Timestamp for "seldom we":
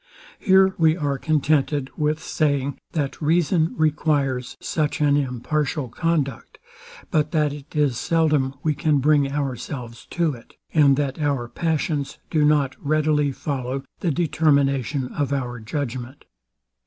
7.99-8.73